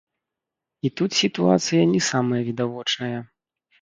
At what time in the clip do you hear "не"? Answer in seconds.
1.93-2.01